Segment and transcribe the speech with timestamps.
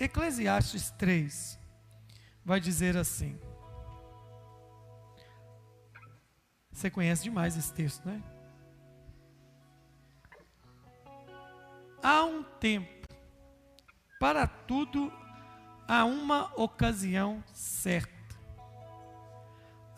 [0.00, 1.58] Eclesiastes 3
[2.44, 3.38] vai dizer assim.
[6.70, 8.22] Você conhece demais esse texto, né?
[12.02, 13.08] Há um tempo
[14.20, 15.12] para tudo
[15.88, 18.12] há uma ocasião certa.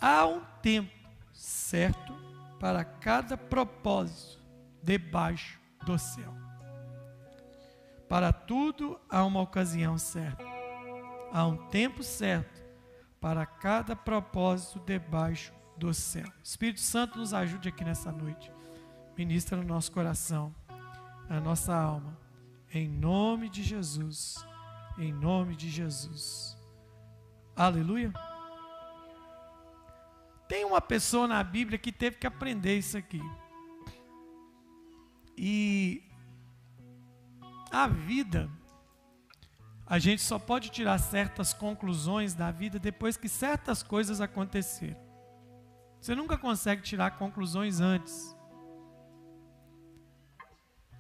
[0.01, 0.91] Há um tempo
[1.35, 2.15] certo
[2.59, 4.43] para cada propósito
[4.83, 6.50] debaixo do céu.
[8.11, 10.45] Para tudo há uma ocasião certa.
[11.33, 12.61] Há um tempo certo
[13.21, 16.27] para cada propósito debaixo do céu.
[16.43, 18.51] Espírito Santo nos ajude aqui nessa noite.
[19.17, 20.53] Ministra no nosso coração,
[21.29, 22.19] na nossa alma.
[22.75, 24.45] Em nome de Jesus.
[24.99, 26.59] Em nome de Jesus.
[27.55, 28.13] Aleluia.
[30.49, 33.23] Tem uma pessoa na Bíblia que teve que aprender isso aqui.
[35.39, 36.10] E
[37.71, 38.51] a vida,
[39.87, 45.01] a gente só pode tirar certas conclusões da vida depois que certas coisas aconteceram.
[46.01, 48.37] Você nunca consegue tirar conclusões antes.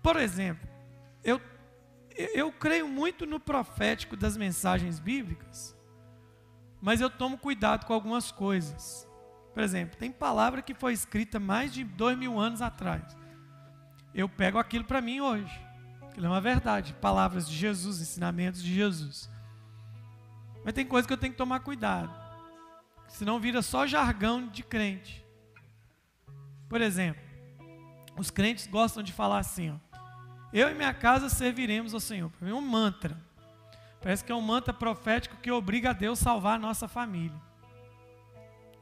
[0.02, 0.68] Por exemplo,
[1.22, 1.40] eu,
[2.34, 5.76] eu creio muito no profético das mensagens bíblicas,
[6.80, 9.08] mas eu tomo cuidado com algumas coisas.
[9.54, 13.16] Por exemplo, tem palavra que foi escrita mais de dois mil anos atrás.
[14.12, 15.69] Eu pego aquilo para mim hoje.
[16.10, 16.92] Aquilo é uma verdade.
[16.94, 19.30] Palavras de Jesus, ensinamentos de Jesus.
[20.64, 22.20] Mas tem coisa que eu tenho que tomar cuidado
[23.10, 25.24] senão vira só jargão de crente.
[26.68, 27.20] Por exemplo,
[28.16, 29.98] os crentes gostam de falar assim: ó,
[30.52, 32.32] eu e minha casa serviremos ao Senhor.
[32.40, 33.16] É um mantra.
[34.00, 37.38] Parece que é um mantra profético que obriga a Deus a salvar a nossa família.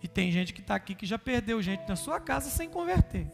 [0.01, 3.27] E tem gente que está aqui que já perdeu gente na sua casa sem converter.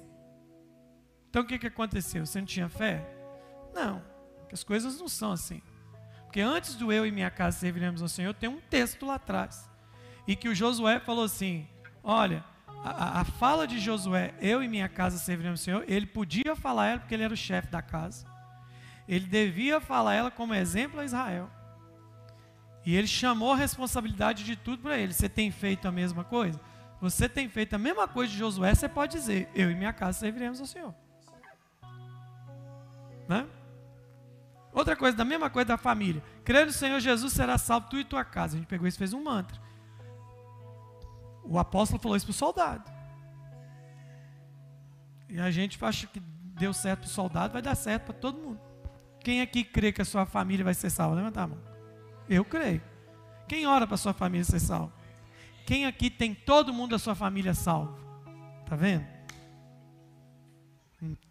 [1.29, 2.25] Então o que, que aconteceu?
[2.25, 3.05] Você não tinha fé?
[3.75, 4.03] Não,
[4.41, 5.61] porque as coisas não são assim.
[6.25, 9.69] Porque antes do eu e minha casa serviremos ao Senhor, tem um texto lá atrás
[10.27, 11.67] e que o Josué falou assim:
[12.03, 12.45] Olha,
[12.85, 16.87] a, a fala de Josué, eu e minha casa serviremos ao Senhor, ele podia falar
[16.89, 18.27] ela porque ele era o chefe da casa.
[19.07, 21.51] Ele devia falar ela como exemplo a Israel.
[22.87, 25.13] E ele chamou a responsabilidade de tudo para ele.
[25.13, 26.61] Você tem feito a mesma coisa?
[27.01, 30.21] Você tem feito a mesma coisa de Josué, você pode dizer: Eu e minha casa
[30.21, 30.95] serviremos ao Senhor.
[33.29, 33.47] Né?
[34.75, 36.21] Outra coisa, da mesma coisa da família.
[36.45, 38.57] Crendo no Senhor Jesus, será salvo tu e tua casa.
[38.57, 39.63] A gente pegou isso e fez um mantra.
[41.45, 42.93] O apóstolo falou isso para o soldado.
[45.29, 48.39] E a gente acha que deu certo para o soldado, vai dar certo para todo
[48.39, 48.61] mundo.
[49.21, 51.15] Quem aqui crê que a sua família vai ser salva?
[51.15, 51.59] Levanta a mão.
[52.29, 52.83] Eu creio.
[53.47, 54.93] Quem ora para a sua família ser salva?
[55.65, 57.97] Quem aqui tem todo mundo da sua família salvo?
[58.63, 59.07] Está vendo?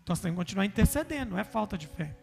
[0.07, 2.15] Nós temos que continuar intercedendo, não é falta de fé.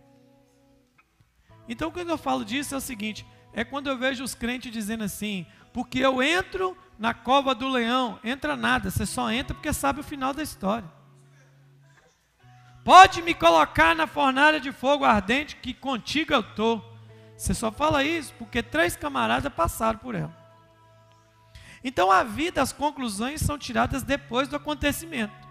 [1.70, 5.04] Então, quando eu falo disso, é o seguinte: é quando eu vejo os crentes dizendo
[5.04, 10.00] assim, porque eu entro na cova do leão, entra nada, você só entra porque sabe
[10.00, 10.91] o final da história.
[12.84, 16.84] Pode me colocar na fornalha de fogo ardente, que contigo eu estou.
[17.36, 20.37] Você só fala isso porque três camaradas passaram por ela.
[21.84, 25.48] Então a vida, as conclusões são tiradas depois do acontecimento.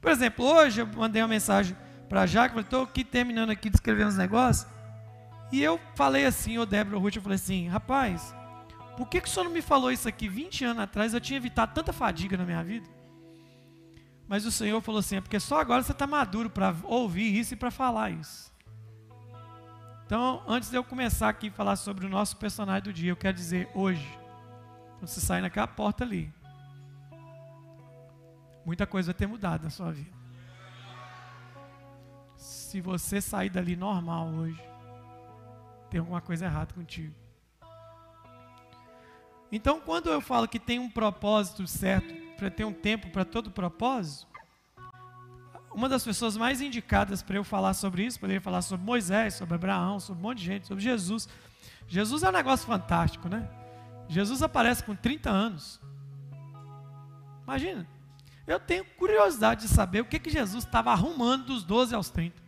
[0.00, 1.76] Por exemplo, hoje eu mandei uma mensagem
[2.08, 4.70] para a Jaque, estou aqui terminando aqui de escrever uns negócios.
[5.52, 8.34] E eu falei assim, ô Débora Ruth, eu falei assim, rapaz,
[8.96, 11.12] por que, que o senhor não me falou isso aqui 20 anos atrás?
[11.12, 12.86] Eu tinha evitado tanta fadiga na minha vida.
[14.28, 17.54] Mas o Senhor falou assim: é porque só agora você está maduro para ouvir isso
[17.54, 18.52] e para falar isso.
[20.04, 23.16] Então, antes de eu começar aqui a falar sobre o nosso personagem do dia, eu
[23.16, 24.06] quero dizer hoje,
[24.98, 26.32] quando você sair naquela porta ali,
[28.64, 30.10] muita coisa vai ter mudado na sua vida.
[32.66, 34.60] Se você sair dali normal hoje,
[35.88, 37.14] tem alguma coisa errada contigo.
[39.52, 43.52] Então, quando eu falo que tem um propósito certo, para ter um tempo para todo
[43.52, 44.26] propósito,
[45.72, 49.54] uma das pessoas mais indicadas para eu falar sobre isso, poderia falar sobre Moisés, sobre
[49.54, 51.28] Abraão, sobre um monte de gente, sobre Jesus.
[51.86, 53.48] Jesus é um negócio fantástico, né?
[54.08, 55.80] Jesus aparece com 30 anos.
[57.44, 57.86] Imagina.
[58.44, 62.45] Eu tenho curiosidade de saber o que, que Jesus estava arrumando dos 12 aos 30.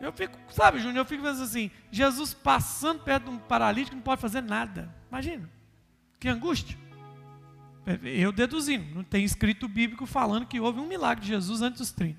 [0.00, 4.02] Eu fico, sabe, Júnior, eu fico pensando assim, Jesus passando perto de um paralítico não
[4.02, 4.94] pode fazer nada.
[5.08, 5.50] Imagina.
[6.20, 6.78] Que angústia.
[8.02, 11.90] Eu deduzindo, não tem escrito bíblico falando que houve um milagre de Jesus antes dos
[11.92, 12.18] 30.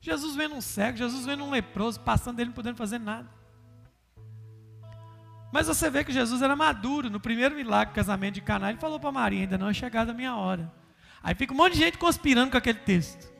[0.00, 3.28] Jesus vendo um cego, Jesus vendo um leproso, passando dele não podendo fazer nada.
[5.52, 7.08] Mas você vê que Jesus era maduro.
[7.08, 10.14] No primeiro milagre, casamento de Caná, ele falou para Maria: ainda não é chegada a
[10.14, 10.72] minha hora.
[11.22, 13.33] Aí fica um monte de gente conspirando com aquele texto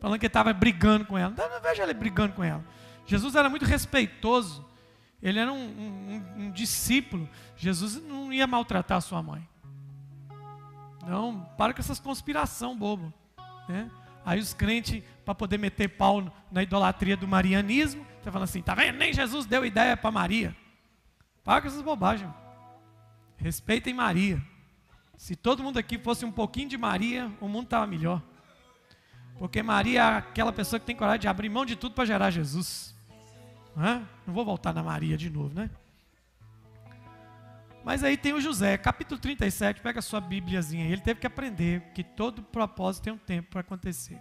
[0.00, 1.34] falando que ele estava brigando com ela.
[1.36, 2.64] Não, não vejo ele brigando com ela.
[3.06, 4.66] Jesus era muito respeitoso.
[5.22, 7.28] Ele era um, um, um discípulo.
[7.56, 9.46] Jesus não ia maltratar sua mãe.
[11.06, 13.12] Não, para com essas conspiração bobo.
[13.68, 13.90] Né?
[14.24, 18.74] Aí os crentes, para poder meter pau na idolatria do marianismo, você fala assim, tá
[18.74, 18.98] vendo?
[18.98, 20.54] Nem Jesus deu ideia para Maria.
[21.42, 22.30] Para com essas bobagens.
[23.38, 24.42] Respeitem Maria.
[25.16, 28.22] Se todo mundo aqui fosse um pouquinho de Maria, o mundo estava melhor.
[29.38, 32.30] Porque Maria é aquela pessoa que tem coragem de abrir mão de tudo para gerar
[32.30, 32.94] Jesus.
[33.76, 35.70] Não, vou voltar na Maria de novo, né?
[37.84, 40.84] Mas aí tem o José, capítulo 37, pega a sua Bíbliazinha.
[40.84, 44.20] Ele teve que aprender que todo propósito tem um tempo para acontecer.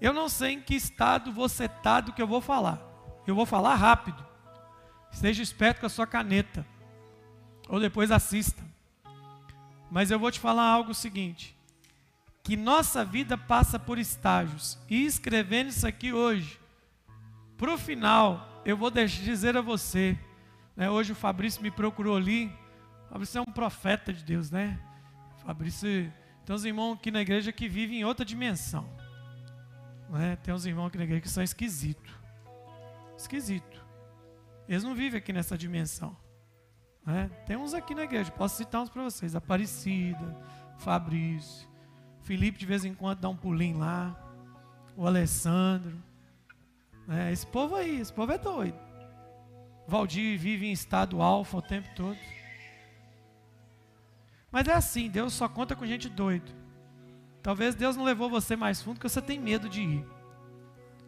[0.00, 2.80] Eu não sei em que estado você está do que eu vou falar.
[3.26, 4.24] Eu vou falar rápido.
[5.10, 6.64] Esteja esperto com a sua caneta.
[7.68, 8.62] Ou depois assista.
[9.90, 11.57] Mas eu vou te falar algo seguinte:
[12.48, 14.78] que nossa vida passa por estágios.
[14.88, 16.58] E escrevendo isso aqui hoje,
[17.58, 20.18] para o final, eu vou dizer a você.
[20.74, 22.46] Né, hoje o Fabrício me procurou ali.
[23.04, 24.80] O Fabrício é um profeta de Deus, né?
[25.36, 26.10] O Fabrício.
[26.46, 28.88] Tem uns irmãos aqui na igreja que vivem em outra dimensão.
[30.08, 30.36] Né?
[30.36, 32.10] Tem uns irmãos aqui na igreja que são esquisitos.
[33.14, 33.84] Esquisito.
[34.66, 36.16] Eles não vivem aqui nessa dimensão.
[37.04, 37.30] Né?
[37.44, 40.34] Tem uns aqui na igreja, posso citar uns para vocês: Aparecida,
[40.78, 41.67] Fabrício,
[42.28, 44.14] Felipe de vez em quando dá um pulinho lá,
[44.94, 45.96] o Alessandro.
[47.06, 47.32] Né?
[47.32, 48.78] Esse povo aí, esse povo é doido.
[49.86, 52.18] Valdir vive em estado alfa o tempo todo.
[54.52, 56.52] Mas é assim, Deus só conta com gente doido.
[57.42, 60.06] Talvez Deus não levou você mais fundo porque você tem medo de ir.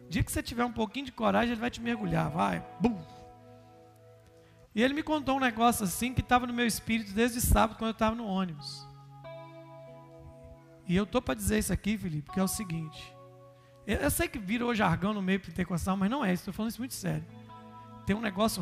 [0.09, 2.31] Dia que você tiver um pouquinho de coragem, Ele vai te mergulhar.
[2.31, 2.99] Vai, bum,
[4.73, 7.89] e ele me contou um negócio assim que estava no meu espírito desde sábado, quando
[7.89, 8.89] eu estava no ônibus.
[10.87, 13.15] E eu estou para dizer isso aqui, Felipe, que é o seguinte.
[13.85, 16.79] Eu, sei que virou jargão no meio pentecostal, mas não é isso, estou falando isso
[16.81, 17.25] muito sério.
[18.05, 18.61] Tem um negócio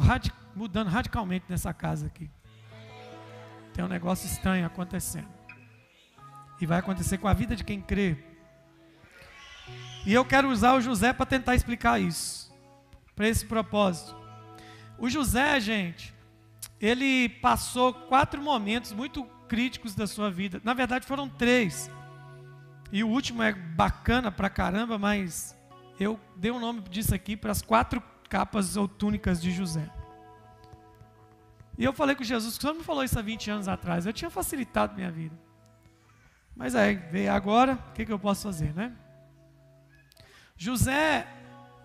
[0.55, 2.29] mudando radicalmente nessa casa aqui.
[3.73, 5.27] Tem um negócio estranho acontecendo.
[6.59, 8.17] E vai acontecer com a vida de quem crê.
[10.05, 12.53] E eu quero usar o José para tentar explicar isso.
[13.15, 14.15] Para esse propósito.
[14.97, 16.13] O José, gente,
[16.79, 20.61] ele passou quatro momentos muito críticos da sua vida.
[20.63, 21.89] Na verdade, foram três.
[22.91, 25.55] E o último é bacana pra caramba, mas
[25.99, 29.89] eu dei o um nome disso aqui para as quatro capas ou túnicas de José.
[31.77, 34.13] E eu falei com Jesus, o senhor me falou isso há 20 anos atrás, eu
[34.13, 35.35] tinha facilitado minha vida.
[36.55, 38.91] Mas aí, veio agora, o que, que eu posso fazer, né?
[40.57, 41.25] José,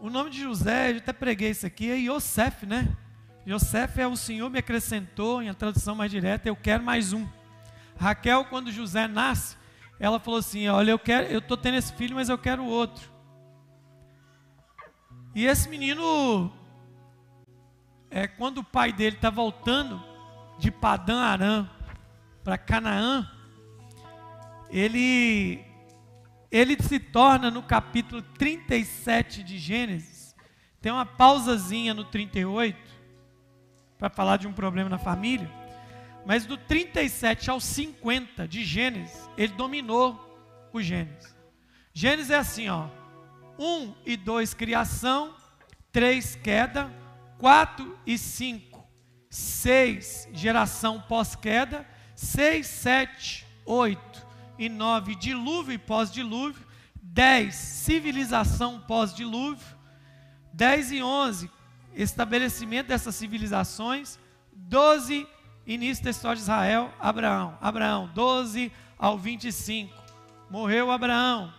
[0.00, 2.96] o nome de José, eu até preguei isso aqui, é Yosef, né?
[3.46, 7.24] Yosef é o Senhor me acrescentou, em a tradução mais direta, eu quero mais um.
[7.96, 9.56] Raquel, quando José nasce,
[9.98, 13.12] ela falou assim: Olha, eu quero, eu estou tendo esse filho, mas eu quero outro.
[15.34, 16.52] E esse menino,
[18.10, 20.02] é, quando o pai dele está voltando
[20.58, 21.68] de Padã Arã
[22.44, 23.28] para Canaã,
[24.70, 25.64] ele,
[26.50, 30.36] ele se torna no capítulo 37 de Gênesis,
[30.80, 32.78] tem uma pausazinha no 38,
[33.98, 35.63] para falar de um problema na família.
[36.26, 41.34] Mas do 37 ao 50 de Gênesis, ele dominou o Gênesis.
[41.92, 42.88] Gênesis é assim, ó.
[43.58, 45.34] 1 e 2 criação,
[45.92, 46.92] 3 queda,
[47.38, 48.74] 4 e 5
[49.34, 54.26] 6 geração pós-queda, 6, 7, 8
[54.56, 56.64] e 9 dilúvio e pós-dilúvio,
[57.02, 59.66] 10 civilização pós-dilúvio,
[60.52, 61.50] 10 e 11
[61.94, 64.20] estabelecimento dessas civilizações,
[64.52, 65.26] 12,
[65.66, 67.58] início da história de Israel, Abraão.
[67.60, 69.92] Abraão, 12 ao 25.
[70.50, 71.52] Morreu Abraão.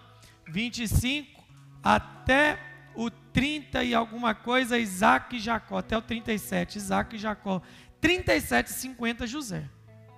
[0.48, 1.44] 25
[1.84, 2.60] até
[2.96, 5.78] o 30 e alguma coisa, Isaac e Jacó.
[5.78, 7.62] Até o 37, Isaac e Jacó.
[8.00, 9.70] 37 e 50, José.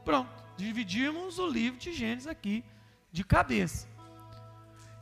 [0.06, 2.64] Pronto, dividimos o livro de Gênesis aqui,
[3.12, 3.88] de cabeça.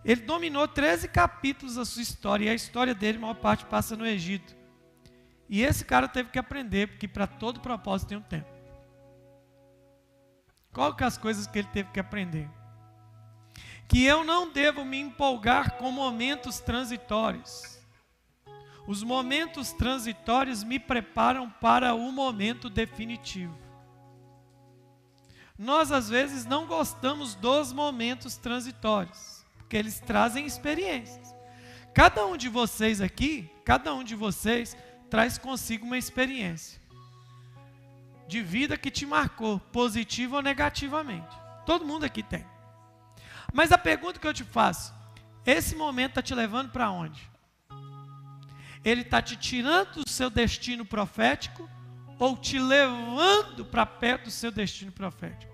[0.04, 3.96] Ele dominou 13 capítulos da sua história, e a história dele, a maior parte, passa
[3.96, 4.56] no Egito.
[5.50, 8.55] E esse cara teve que aprender, porque para todo propósito tem um tempo.
[10.76, 12.50] Qual que é as coisas que ele teve que aprender?
[13.88, 17.80] Que eu não devo me empolgar com momentos transitórios.
[18.86, 23.58] Os momentos transitórios me preparam para o momento definitivo.
[25.58, 31.34] Nós às vezes não gostamos dos momentos transitórios, porque eles trazem experiências.
[31.94, 34.76] Cada um de vocês aqui, cada um de vocês
[35.10, 36.85] traz consigo uma experiência
[38.28, 41.36] de vida que te marcou, positiva ou negativamente.
[41.66, 42.46] Todo mundo aqui tem.
[43.54, 44.94] Mas a pergunta que eu te faço:
[45.46, 47.30] esse momento está te levando para onde?
[48.84, 51.70] Ele está te tirando do seu destino profético
[52.20, 55.54] ou te levando para perto do seu destino profético?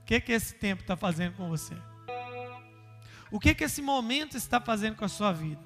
[0.00, 1.76] O que, que esse tempo está fazendo com você?
[3.30, 5.60] O que, que esse momento está fazendo com a sua vida?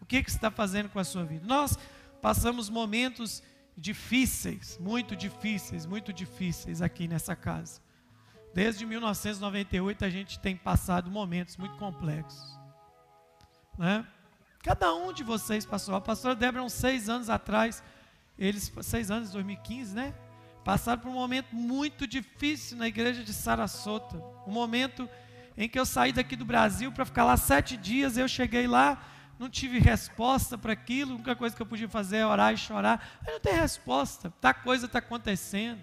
[0.00, 1.46] O que, que está fazendo com a sua vida?
[1.46, 1.78] Nós
[2.20, 3.42] passamos momentos
[3.76, 7.80] difíceis, muito difíceis, muito difíceis aqui nessa casa.
[8.52, 12.58] Desde 1998 a gente tem passado momentos muito complexos.
[13.78, 14.06] Né?
[14.62, 15.94] Cada um de vocês passou.
[15.94, 17.82] A pastora Débora, uns seis anos atrás,
[18.38, 20.14] eles, seis anos, 2015, né?
[20.64, 24.22] Passaram por um momento muito difícil na igreja de Sarasota.
[24.46, 25.08] Um momento
[25.56, 28.18] em que eu saí daqui do Brasil para ficar lá sete dias.
[28.18, 29.02] Eu cheguei lá,
[29.40, 31.12] não tive resposta para aquilo.
[31.12, 33.18] A única coisa que eu podia fazer é orar e chorar.
[33.26, 35.80] Aí não tem resposta, tá coisa está acontecendo.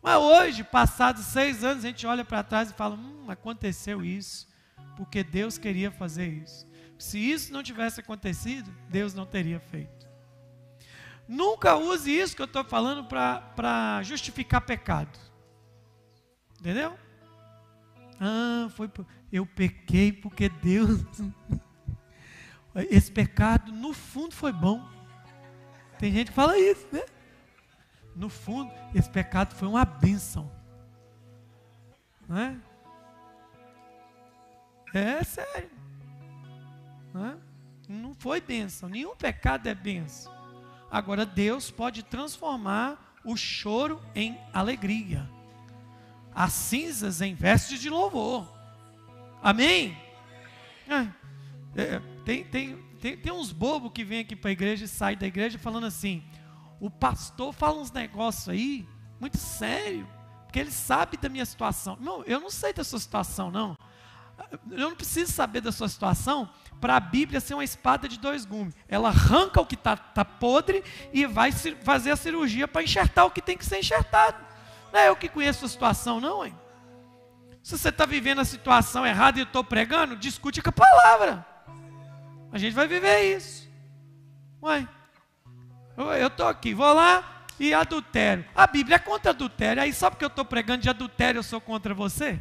[0.00, 4.48] Mas hoje, passados seis anos, a gente olha para trás e fala: hum, aconteceu isso,
[4.96, 6.64] porque Deus queria fazer isso.
[6.96, 10.06] Se isso não tivesse acontecido, Deus não teria feito.
[11.26, 15.18] Nunca use isso que eu estou falando para justificar pecado.
[16.60, 16.96] Entendeu?
[18.20, 18.88] Ah, foi
[19.32, 21.00] eu pequei porque Deus.
[22.90, 24.86] Esse pecado, no fundo, foi bom.
[25.98, 27.02] Tem gente que fala isso, né?
[28.14, 30.50] No fundo, esse pecado foi uma bênção.
[32.28, 32.56] Não é?
[34.94, 35.70] É sério.
[37.12, 37.36] Não, é?
[37.88, 38.88] não foi bênção.
[38.88, 40.34] Nenhum pecado é bênção.
[40.90, 45.28] Agora, Deus pode transformar o choro em alegria,
[46.34, 48.46] as cinzas em vestes de louvor.
[49.42, 49.98] Amém?
[50.88, 54.88] É, é, tem, tem, tem, tem uns bobos que vêm aqui para a igreja e
[54.88, 56.24] saem da igreja falando assim:
[56.80, 58.84] o pastor fala uns negócios aí,
[59.20, 60.08] muito sério,
[60.42, 61.96] porque ele sabe da minha situação.
[62.00, 63.76] Não, eu não sei da sua situação, não.
[64.68, 68.44] Eu não preciso saber da sua situação para a Bíblia ser uma espada de dois
[68.44, 68.74] gumes.
[68.88, 73.30] Ela arranca o que está tá podre e vai fazer a cirurgia para enxertar o
[73.30, 74.44] que tem que ser enxertado.
[74.92, 76.58] Não é eu que conheço a situação, não, hein?
[77.62, 81.55] Se você está vivendo a situação errada e eu estou pregando, discute com a palavra.
[82.52, 83.68] A gente vai viver isso.
[84.62, 84.88] Ué,
[85.96, 88.44] eu estou aqui, vou lá e adultério.
[88.54, 89.82] A Bíblia é contra adultério.
[89.82, 92.40] Aí só porque eu estou pregando de adultério eu sou contra você?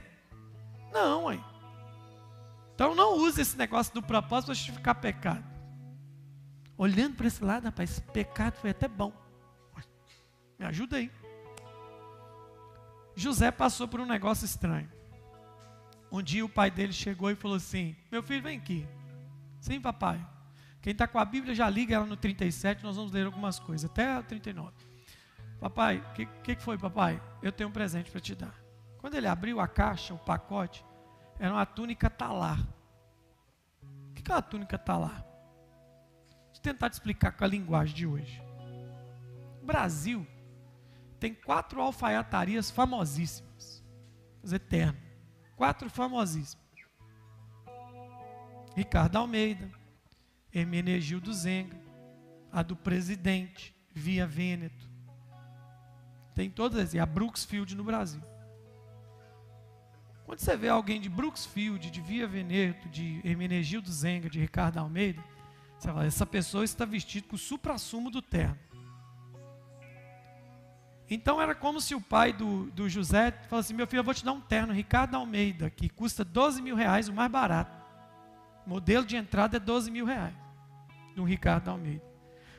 [0.91, 1.39] Não, ué.
[2.73, 5.43] Então não use esse negócio do propósito para justificar pecado.
[6.77, 9.13] Olhando para esse lado, rapaz, pecado foi até bom.
[10.59, 11.11] Me ajuda aí.
[13.15, 14.89] José passou por um negócio estranho.
[16.11, 18.85] Um dia o pai dele chegou e falou assim: Meu filho, vem aqui.
[19.65, 20.23] Sim, papai.
[20.79, 23.89] Quem está com a Bíblia já liga ela no 37, nós vamos ler algumas coisas,
[23.89, 24.71] até o 39.
[25.59, 27.19] Papai, o que, que foi, papai?
[27.41, 28.53] Eu tenho um presente para te dar.
[28.99, 30.85] Quando ele abriu a caixa, o pacote,
[31.39, 32.59] era uma túnica talar.
[34.11, 35.25] O que é uma túnica talar?
[36.53, 38.39] Vou tentar te explicar com a linguagem de hoje.
[39.63, 40.27] O Brasil
[41.19, 43.83] tem quatro alfaiatarias famosíssimas.
[44.43, 45.01] Eterno.
[45.55, 46.64] Quatro famosíssimas.
[48.75, 49.71] Ricardo Almeida,
[50.53, 51.77] Hermenegildo Zenga,
[52.51, 54.89] a do presidente, Via Vêneto.
[56.33, 58.21] Tem todas, e a Brooksfield no Brasil.
[60.25, 65.23] Quando você vê alguém de Brooksfield, de Via Veneto, de Hermenegildo Zenga, de Ricardo Almeida,
[65.77, 68.57] você fala, essa pessoa está vestida com o supra-sumo do terno.
[71.09, 74.25] Então era como se o pai do, do José falasse meu filho, eu vou te
[74.25, 77.74] dar um terno, Ricardo Almeida, que custa 12 mil reais, o mais barato.
[78.65, 80.33] Modelo de entrada é 12 mil reais,
[81.15, 82.03] do Ricardo Almeida.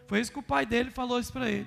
[0.07, 1.67] Foi isso que o pai dele falou isso para ele.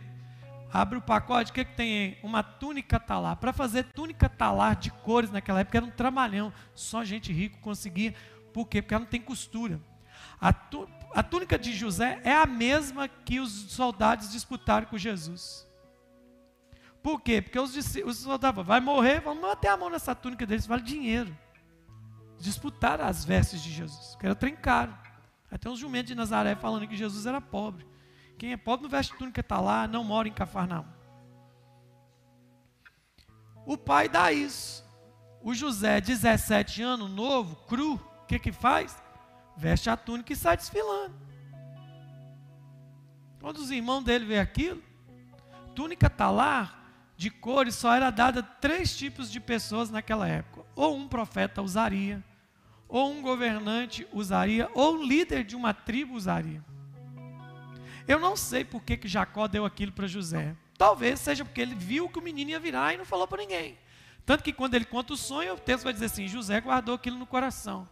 [0.71, 2.17] Abre o pacote, o que, que tem?
[2.21, 3.35] Uma túnica talar.
[3.37, 6.53] Para fazer túnica talar de cores naquela época era um trabalhão.
[6.75, 8.13] Só gente rica conseguia.
[8.53, 8.81] Por quê?
[8.81, 9.79] Porque ela não tem costura.
[10.39, 15.67] A, tu, a túnica de José é a mesma que os soldados disputaram com Jesus.
[17.01, 17.41] Por quê?
[17.41, 21.35] Porque os, os soldados vai morrer, vamos bater a mão nessa túnica deles, vale dinheiro.
[22.39, 25.03] Disputaram as vestes de Jesus, que era trincar.
[25.51, 27.85] Até uns jumentos de Nazaré falando que Jesus era pobre.
[28.37, 30.85] Quem é pobre não veste túnica, está lá, não mora em Cafarnaum.
[33.65, 34.83] O pai dá isso.
[35.41, 38.97] O José, 17 anos, novo, cru, o que que faz?
[39.57, 41.13] Veste a túnica e sai desfilando.
[43.41, 44.81] Quando os irmãos dele vê aquilo,
[45.75, 46.79] túnica talar
[47.15, 50.65] de cores só era dada a três tipos de pessoas naquela época.
[50.75, 52.23] Ou um profeta usaria,
[52.89, 56.61] ou um governante usaria, ou um líder de uma tribo usaria.
[58.07, 60.55] Eu não sei por que, que Jacó deu aquilo para José.
[60.75, 63.77] Talvez seja porque ele viu que o menino ia virar e não falou para ninguém.
[64.25, 67.17] Tanto que quando ele conta o sonho, o texto vai dizer assim: José guardou aquilo
[67.17, 67.87] no coração.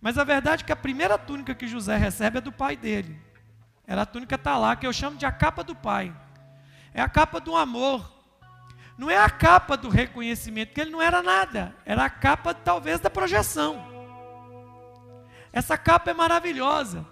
[0.00, 3.20] Mas a verdade é que a primeira túnica que José recebe é do pai dele.
[3.86, 6.14] Era a túnica talá, que eu chamo de a capa do pai.
[6.94, 8.10] É a capa do amor.
[8.96, 11.74] Não é a capa do reconhecimento, porque ele não era nada.
[11.84, 13.93] Era a capa, talvez, da projeção.
[15.54, 17.06] Essa capa é maravilhosa.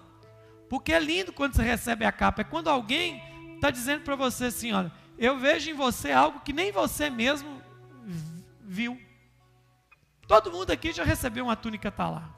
[0.69, 2.41] Porque é lindo quando você recebe a capa.
[2.41, 3.23] É quando alguém
[3.55, 7.61] está dizendo para você assim: olha, eu vejo em você algo que nem você mesmo
[8.61, 9.01] viu.
[10.27, 12.29] Todo mundo aqui já recebeu uma túnica talá.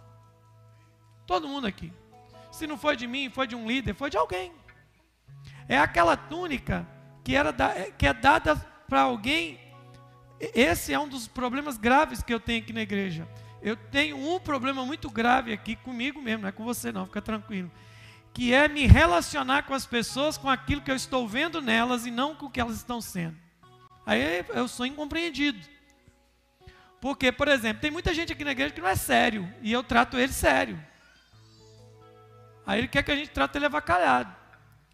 [1.26, 1.92] Todo mundo aqui.
[2.52, 4.52] Se não foi de mim, foi de um líder, foi de alguém.
[5.68, 6.88] É aquela túnica
[7.24, 8.56] que, era da, que é dada
[8.88, 9.60] para alguém.
[10.40, 13.28] Esse é um dos problemas graves que eu tenho aqui na igreja.
[13.66, 17.20] Eu tenho um problema muito grave aqui comigo mesmo, não é com você não, fica
[17.20, 17.72] tranquilo.
[18.32, 22.12] Que é me relacionar com as pessoas com aquilo que eu estou vendo nelas e
[22.12, 23.36] não com o que elas estão sendo.
[24.06, 25.60] Aí eu sou incompreendido.
[27.02, 29.84] Porque, por exemplo, tem muita gente aqui na igreja que não é sério e eu
[29.84, 30.80] trato ele sério.
[32.68, 34.32] Aí ele quer que a gente trate ele avacalhado.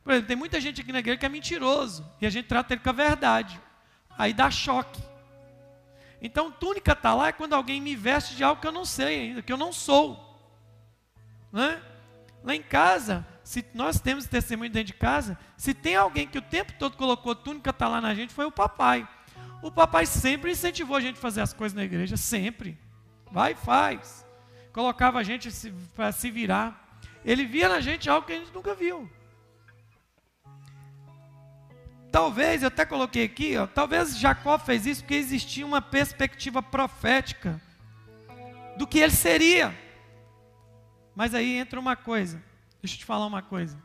[0.01, 2.73] Por exemplo, tem muita gente aqui na igreja que é mentiroso e a gente trata
[2.73, 3.59] ele com a verdade.
[4.17, 5.10] Aí dá choque.
[6.21, 9.21] Então, túnica está lá é quando alguém me veste de algo que eu não sei
[9.21, 10.39] ainda, que eu não sou.
[11.51, 11.81] Né?
[12.43, 16.41] Lá em casa, se nós temos testemunho dentro de casa, se tem alguém que o
[16.41, 19.07] tempo todo colocou túnica está lá na gente, foi o papai.
[19.61, 22.77] O papai sempre incentivou a gente a fazer as coisas na igreja, sempre.
[23.31, 24.25] Vai faz.
[24.71, 25.49] Colocava a gente
[25.95, 26.99] para se virar.
[27.25, 29.09] Ele via na gente algo que a gente nunca viu.
[32.11, 37.61] Talvez, eu até coloquei aqui, ó, talvez Jacó fez isso porque existia uma perspectiva profética
[38.77, 39.73] do que ele seria.
[41.15, 42.43] Mas aí entra uma coisa,
[42.81, 43.81] deixa eu te falar uma coisa.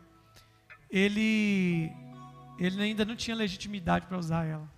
[0.90, 1.92] Ele,
[2.58, 4.68] ele ainda não tinha legitimidade para usar ela.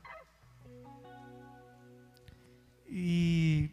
[2.87, 3.71] E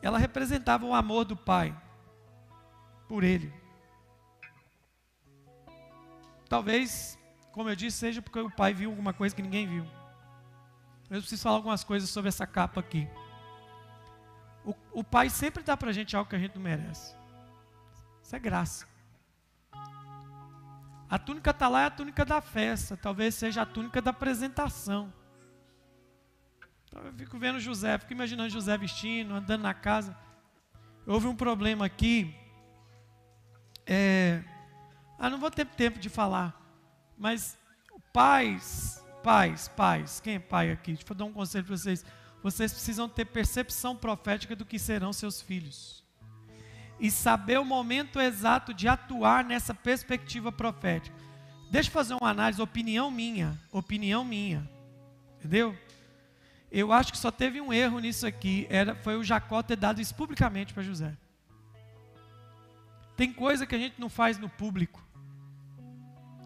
[0.00, 1.76] ela representava o amor do pai
[3.08, 3.52] por ele.
[6.48, 7.18] Talvez,
[7.52, 9.84] como eu disse, seja porque o pai viu alguma coisa que ninguém viu.
[11.10, 13.08] Eu preciso falar algumas coisas sobre essa capa aqui.
[14.64, 17.14] O, o pai sempre dá para a gente algo que a gente não merece.
[18.22, 18.86] Isso é graça.
[21.08, 25.12] A túnica está lá é a túnica da festa, talvez seja a túnica da apresentação.
[26.84, 30.14] Então eu fico vendo José, fico imaginando José vestindo, andando na casa.
[31.06, 32.34] Houve um problema aqui
[33.90, 34.44] é,
[35.18, 36.54] ah, não vou ter tempo de falar,
[37.18, 37.58] mas
[38.12, 40.92] pais, pais, pais, quem é pai aqui?
[40.92, 42.04] Deixa eu dar um conselho para vocês.
[42.42, 46.04] Vocês precisam ter percepção profética do que serão seus filhos.
[47.00, 51.16] E saber o momento exato de atuar nessa perspectiva profética.
[51.70, 54.68] Deixa eu fazer uma análise, opinião minha, opinião minha.
[55.38, 55.76] Entendeu?
[56.70, 60.00] Eu acho que só teve um erro nisso aqui, era, foi o Jacó ter dado
[60.00, 61.16] isso publicamente para José.
[63.16, 65.02] Tem coisa que a gente não faz no público.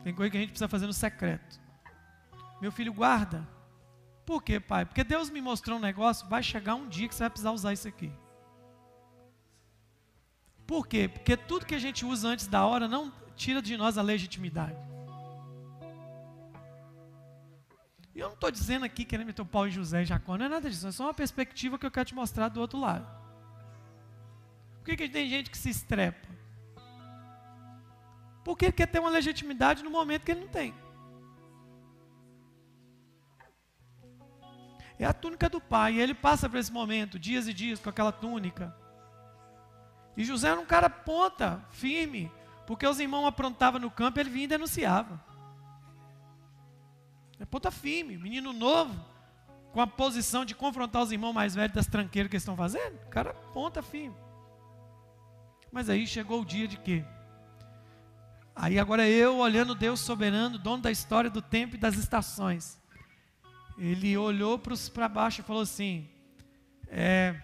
[0.02, 1.60] Tem coisa que a gente precisa fazer no secreto.
[2.60, 3.46] Meu filho, guarda.
[4.24, 4.84] Por quê, pai?
[4.84, 7.72] Porque Deus me mostrou um negócio, vai chegar um dia que você vai precisar usar
[7.72, 8.12] isso aqui.
[10.66, 11.08] Por quê?
[11.08, 14.78] Porque tudo que a gente usa antes da hora não tira de nós a legitimidade.
[18.14, 20.46] E eu não estou dizendo aqui querendo meter o pau em José e Jacó, não
[20.46, 23.06] é nada disso, é só uma perspectiva que eu quero te mostrar do outro lado.
[24.78, 26.28] Por que, que tem gente que se estrepa?
[28.44, 30.74] Porque ele quer ter uma legitimidade no momento que ele não tem.
[34.98, 35.94] É a túnica do pai.
[35.94, 38.74] E ele passa por esse momento, dias e dias, com aquela túnica.
[40.16, 42.30] E José era um cara ponta, firme.
[42.66, 45.20] Porque os irmãos aprontavam no campo ele vinha e denunciava.
[47.40, 48.94] É ponta firme, menino novo,
[49.72, 52.94] com a posição de confrontar os irmãos mais velhos das tranqueiras que eles estão fazendo.
[53.02, 54.14] O cara ponta firme.
[55.72, 57.04] Mas aí chegou o dia de quê?
[58.54, 62.80] Aí agora eu olhando Deus soberano, dono da história do tempo e das estações.
[63.78, 66.08] Ele olhou para baixo e falou assim:
[66.88, 67.40] é,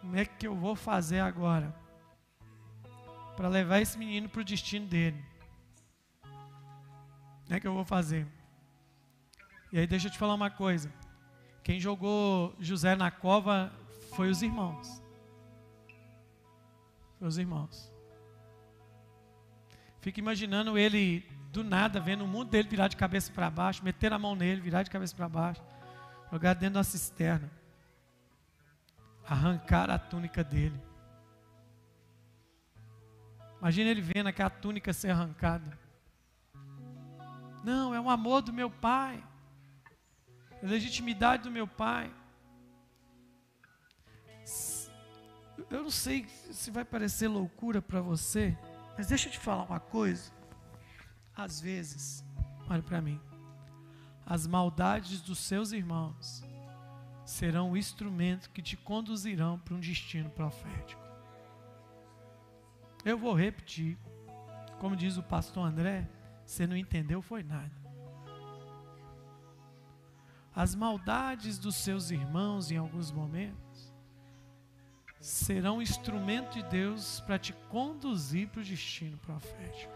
[0.00, 1.74] Como é que eu vou fazer agora
[3.36, 5.24] para levar esse menino para o destino dele?
[6.22, 8.26] Como é que eu vou fazer?
[9.72, 10.92] E aí deixa eu te falar uma coisa.
[11.62, 13.72] Quem jogou José na cova
[14.14, 15.02] foi os irmãos.
[17.18, 17.97] Foi os irmãos.
[20.08, 24.10] Fico imaginando ele do nada, vendo o mundo dele virar de cabeça para baixo, meter
[24.10, 25.62] a mão nele, virar de cabeça para baixo,
[26.32, 27.50] jogar dentro da cisterna,
[29.26, 30.80] arrancar a túnica dele.
[33.58, 35.78] Imagina ele vendo aquela túnica ser arrancada.
[37.62, 39.22] Não, é o amor do meu pai,
[40.62, 42.10] é a legitimidade do meu pai.
[45.70, 48.56] eu não sei se vai parecer loucura para você,
[48.98, 50.32] mas deixa eu te falar uma coisa.
[51.32, 52.24] Às vezes,
[52.68, 53.20] olha para mim,
[54.26, 56.42] as maldades dos seus irmãos
[57.24, 61.00] serão o instrumento que te conduzirão para um destino profético.
[63.04, 63.96] Eu vou repetir.
[64.80, 66.08] Como diz o pastor André,
[66.44, 67.70] você não entendeu foi nada.
[70.52, 73.67] As maldades dos seus irmãos em alguns momentos
[75.20, 79.92] serão instrumento de Deus para te conduzir para o destino profético.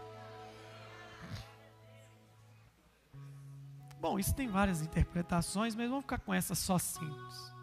[3.99, 7.53] Bom, isso tem várias interpretações, mas vamos ficar com essa só simples.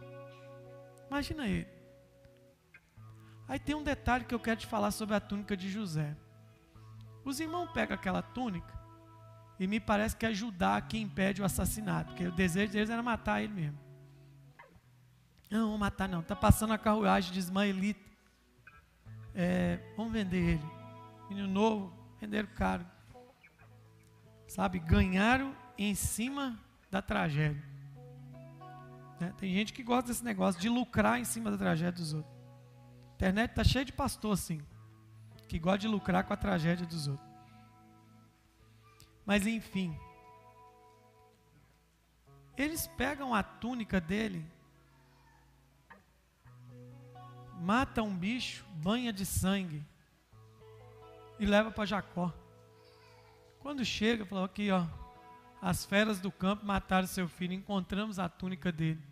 [1.09, 1.69] Imagina ele.
[3.47, 6.17] Aí tem um detalhe que eu quero te falar sobre a túnica de José.
[7.25, 8.73] Os irmãos pegam aquela túnica
[9.59, 13.43] e me parece que ajudar quem impede o assassinato, porque o desejo deles era matar
[13.43, 13.90] ele mesmo.
[15.51, 16.21] Não, vamos matar não.
[16.21, 18.09] Está passando a carruagem de Ismaelita.
[19.35, 20.71] É, vamos vender ele.
[21.29, 22.87] Menino novo, venderam caro.
[24.47, 26.59] Sabe, ganharam em cima
[26.91, 27.63] da tragédia.
[29.21, 29.35] Né?
[29.39, 32.35] Tem gente que gosta desse negócio de lucrar em cima da tragédia dos outros.
[33.11, 34.61] A internet está cheia de pastor assim,
[35.47, 37.29] que gosta de lucrar com a tragédia dos outros.
[39.27, 39.97] Mas enfim,
[42.57, 44.45] eles pegam a túnica dele,
[47.61, 49.85] matam um bicho, banha de sangue
[51.39, 52.33] e leva para Jacó.
[53.61, 54.87] Quando chega, falou aqui, ó,
[55.61, 59.03] as feras do campo mataram seu filho, encontramos a túnica dele.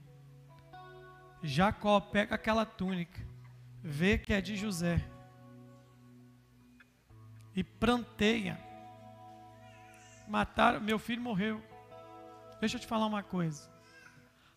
[1.43, 3.21] Jacó pega aquela túnica,
[3.83, 5.07] vê que é de José
[7.55, 8.59] e pranteia.
[10.27, 11.63] Mataram, meu filho morreu.
[12.61, 13.71] Deixa eu te falar uma coisa.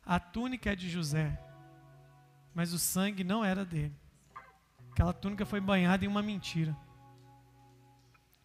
[0.06, 1.38] A túnica é de José,
[2.54, 3.96] mas o sangue não era dele.
[4.92, 6.76] Aquela túnica foi banhada em uma mentira.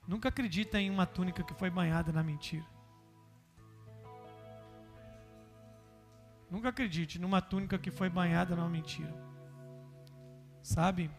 [0.06, 2.64] Nunca acredita em uma túnica que foi banhada na mentira.
[6.48, 9.12] Nunca acredite numa túnica que foi banhada numa mentira.
[10.62, 11.10] Sabe?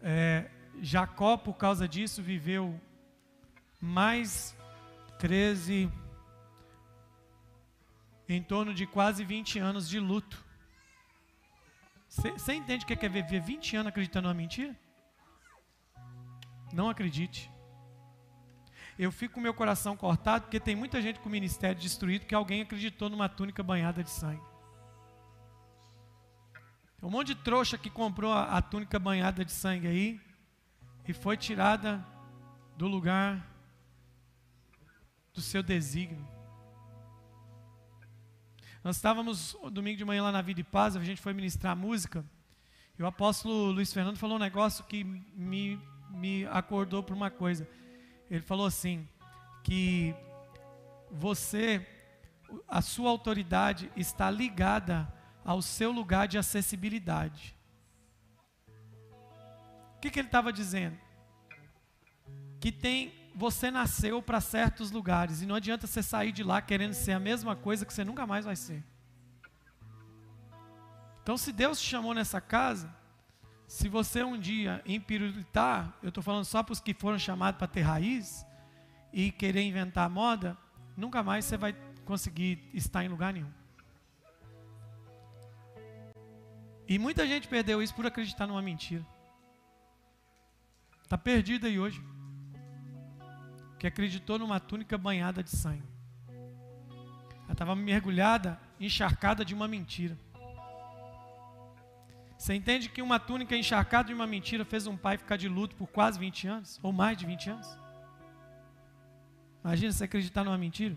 [0.00, 0.48] É,
[0.80, 2.80] Jacó, por causa disso, viveu
[3.80, 4.56] mais
[5.18, 5.90] 13,
[8.28, 10.49] em torno de quase 20 anos de luto.
[12.10, 14.76] Você entende o que é viver 20 anos acreditando numa mentira?
[16.72, 17.50] Não acredite
[19.00, 22.34] eu fico com meu coração cortado porque tem muita gente com o ministério destruído que
[22.34, 24.42] alguém acreditou numa túnica banhada de sangue.
[26.98, 30.20] Tem um monte de trouxa que comprou a, a túnica banhada de sangue aí
[31.08, 32.06] e foi tirada
[32.76, 33.42] do lugar
[35.32, 36.28] do seu desígnio.
[38.82, 42.24] Nós estávamos domingo de manhã lá na Vida e Paz, a gente foi ministrar música,
[42.98, 45.78] e o apóstolo Luiz Fernando falou um negócio que me,
[46.10, 47.68] me acordou para uma coisa.
[48.30, 49.06] Ele falou assim:
[49.62, 50.14] que
[51.10, 51.86] você,
[52.68, 55.12] a sua autoridade está ligada
[55.44, 57.54] ao seu lugar de acessibilidade.
[59.96, 60.98] O que, que ele estava dizendo?
[62.58, 66.92] Que tem, você nasceu para certos lugares e não adianta você sair de lá querendo
[66.92, 68.84] ser a mesma coisa que você nunca mais vai ser.
[71.22, 72.94] Então, se Deus te chamou nessa casa,
[73.66, 77.66] se você um dia empirulitar, eu estou falando só para os que foram chamados para
[77.66, 78.44] ter raiz
[79.10, 80.54] e querer inventar moda,
[80.94, 81.74] nunca mais você vai
[82.04, 83.50] conseguir estar em lugar nenhum.
[86.86, 89.06] E muita gente perdeu isso por acreditar numa mentira.
[91.02, 92.04] Está perdida aí hoje.
[93.80, 95.82] Que acreditou numa túnica banhada de sangue.
[97.44, 100.16] Ela estava mergulhada, encharcada de uma mentira.
[102.38, 105.74] Você entende que uma túnica encharcada de uma mentira fez um pai ficar de luto
[105.74, 106.80] por quase 20 anos?
[106.80, 107.78] Ou mais de 20 anos?
[109.64, 110.96] Imagina você acreditar numa mentira.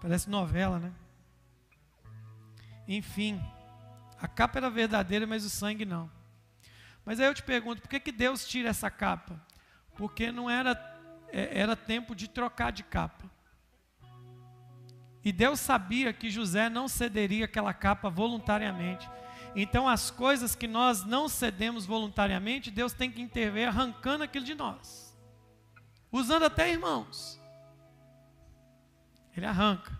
[0.00, 0.92] Parece novela, né?
[2.86, 3.42] Enfim,
[4.20, 6.10] a capa era verdadeira, mas o sangue não.
[7.04, 9.38] Mas aí eu te pergunto, por que, que Deus tira essa capa?
[9.96, 10.74] Porque não era,
[11.32, 13.30] era tempo de trocar de capa.
[15.24, 19.08] E Deus sabia que José não cederia aquela capa voluntariamente.
[19.54, 24.54] Então, as coisas que nós não cedemos voluntariamente, Deus tem que intervir arrancando aquilo de
[24.54, 25.16] nós,
[26.12, 27.40] usando até irmãos.
[29.36, 29.98] Ele arranca.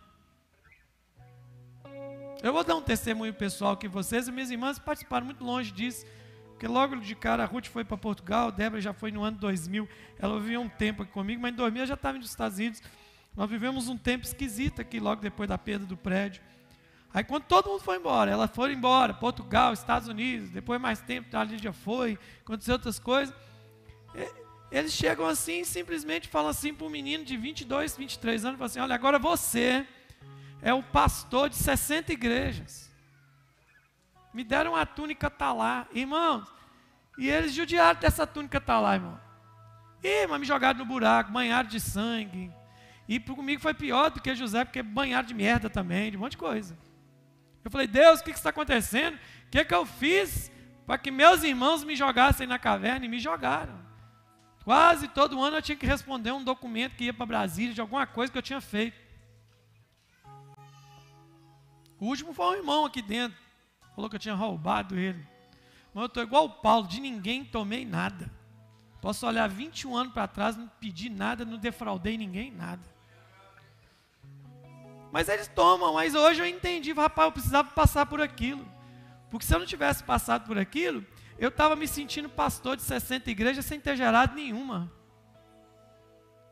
[2.43, 6.07] Eu vou dar um testemunho pessoal que vocês e minhas irmãs participaram muito longe disso,
[6.59, 9.89] porque logo de cara a Ruth foi para Portugal, Débora já foi no ano 2000,
[10.19, 12.83] ela viveu um tempo aqui comigo, mas em 2000 ela já estava nos Estados Unidos.
[13.37, 16.43] Nós vivemos um tempo esquisito aqui logo depois da perda do prédio.
[17.15, 21.29] Aí quando todo mundo foi embora, ela foi embora, Portugal, Estados Unidos, depois mais tempo,
[21.37, 23.33] a Lídia foi, aconteceu outras coisas.
[24.69, 28.97] Eles chegam assim, simplesmente falam assim para um menino de 22, 23 anos, assim, olha,
[28.97, 29.87] agora você
[30.61, 32.88] é o pastor de 60 igrejas.
[34.39, 36.49] Me deram uma túnica talar, irmãos,
[37.19, 39.21] e eles judiaram dessa túnica talar, irmão.
[40.01, 42.49] E, mas me jogaram no buraco, banharam de sangue.
[43.09, 46.33] E comigo foi pior do que José, porque banharam de merda também, de um monte
[46.33, 46.79] de coisa.
[47.65, 49.17] Eu falei, Deus, o que, que está acontecendo?
[49.17, 50.53] O que, que eu fiz
[50.87, 53.77] para que meus irmãos me jogassem na caverna e me jogaram?
[54.63, 58.07] Quase todo ano eu tinha que responder um documento que ia para Brasília de alguma
[58.07, 58.97] coisa que eu tinha feito.
[61.99, 63.48] O último foi um irmão aqui dentro.
[63.99, 65.27] Falou que eu tinha roubado ele.
[65.93, 68.31] Mas eu estou igual o Paulo, de ninguém tomei nada.
[69.01, 72.81] Posso olhar 21 anos para trás, não pedi nada, não defraudei ninguém, nada.
[75.11, 78.65] Mas eles tomam, mas hoje eu entendi, rapaz, eu precisava passar por aquilo.
[79.33, 81.05] Porque se eu não tivesse passado por aquilo,
[81.37, 84.93] eu estava me sentindo pastor de 60 igrejas sem ter gerado nenhuma.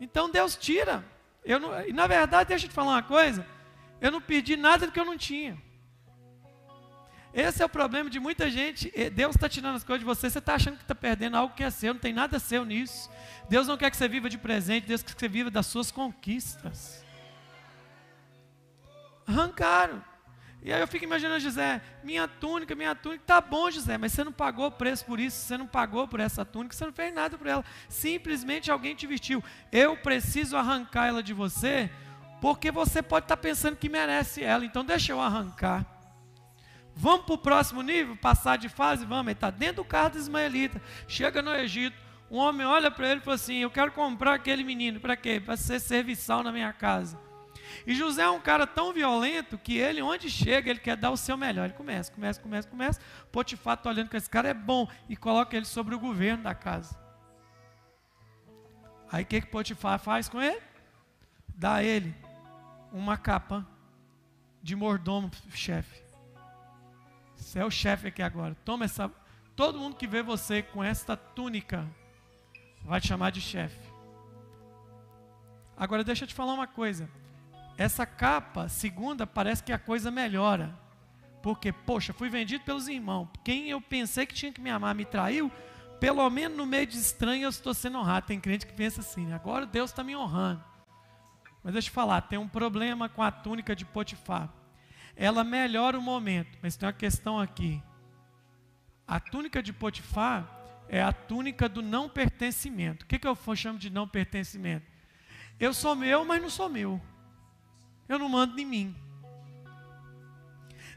[0.01, 1.05] Então Deus tira.
[1.45, 3.47] Eu não, e na verdade, deixa eu te falar uma coisa.
[4.01, 5.65] Eu não pedi nada do que eu não tinha.
[7.37, 8.91] Esse é o problema de muita gente.
[9.11, 10.31] Deus está tirando as coisas de você.
[10.31, 11.93] Você está achando que está perdendo algo que é seu.
[11.93, 13.11] Não tem nada seu nisso.
[13.47, 14.87] Deus não quer que você viva de presente.
[14.87, 17.05] Deus quer que você viva das suas conquistas.
[19.27, 20.03] Arrancaram.
[20.63, 24.25] E aí eu fico imaginando José, minha túnica, minha túnica, tá bom, José, mas você
[24.25, 27.39] não pagou preço por isso, você não pagou por essa túnica, você não fez nada
[27.39, 27.65] por ela.
[27.89, 29.45] Simplesmente alguém te vestiu.
[29.71, 31.89] Eu preciso arrancar ela de você,
[32.41, 34.65] porque você pode estar tá pensando que merece ela.
[34.65, 35.96] Então deixa eu arrancar.
[36.99, 39.27] Vamos para o próximo nível, passar de fase, vamos.
[39.27, 41.95] Ele está dentro do carro do Ismaelita, chega no Egito.
[42.31, 45.39] Um homem olha para ele e fala assim: Eu quero comprar aquele menino, para quê?
[45.39, 47.21] Para ser serviçal na minha casa.
[47.87, 51.17] E José é um cara tão violento que ele, onde chega, ele quer dar o
[51.19, 51.67] seu melhor.
[51.67, 53.01] Ele começa, começa, começa, começa.
[53.31, 56.55] Potifar está olhando que esse cara é bom e coloca ele sobre o governo da
[56.55, 56.99] casa.
[59.13, 60.63] Aí o que, que Potifar faz com ele?
[61.49, 62.15] Dá a ele
[62.91, 63.67] uma capa
[64.63, 66.06] de mordomo chefe.
[67.47, 68.57] Você é o chefe aqui agora.
[68.65, 69.09] Toma essa.
[69.55, 71.87] Todo mundo que vê você com esta túnica
[72.83, 73.89] vai te chamar de chefe.
[75.77, 77.09] Agora deixa eu te falar uma coisa.
[77.79, 80.77] Essa capa, segunda, parece que a coisa melhora.
[81.41, 83.29] Porque, poxa, fui vendido pelos irmãos.
[83.45, 85.49] Quem eu pensei que tinha que me amar me traiu.
[86.01, 88.27] Pelo menos no meio de estranho eu estou sendo honrado.
[88.27, 90.65] Tem crente que pensa assim, agora Deus está me honrando.
[91.63, 94.53] Mas deixa eu te falar, tem um problema com a túnica de Potifar.
[95.17, 97.83] Ela melhora o momento, mas tem uma questão aqui.
[99.09, 100.49] A túnica de Potifar
[100.89, 103.05] é a túnica do não pertencimento.
[103.05, 104.87] O que, que eu chamo de não pertencimento?
[105.59, 107.01] Eu sou meu, mas não sou meu
[108.09, 108.97] eu não mando em mim.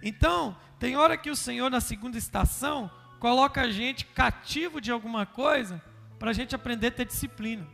[0.02, 5.26] Então, tem hora que o Senhor, na segunda estação, coloca a gente cativo de alguma
[5.26, 5.82] coisa
[6.18, 7.68] para a gente aprender a ter disciplina.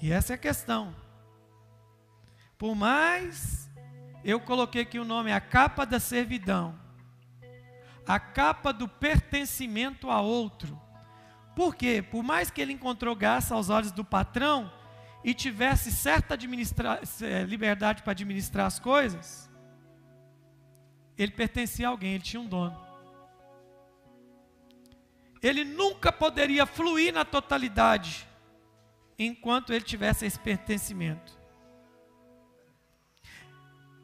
[0.00, 0.94] E essa é a questão.
[2.58, 3.70] Por mais
[4.24, 6.78] eu coloquei aqui o nome, a capa da servidão,
[8.06, 10.80] a capa do pertencimento a outro.
[11.54, 12.02] Por quê?
[12.02, 14.70] Por mais que ele encontrou graça aos olhos do patrão,
[15.24, 16.36] e tivesse certa
[17.46, 19.50] liberdade para administrar as coisas,
[21.16, 22.80] ele pertencia a alguém, ele tinha um dono.
[25.40, 28.26] Ele nunca poderia fluir na totalidade
[29.18, 31.40] enquanto ele tivesse esse pertencimento.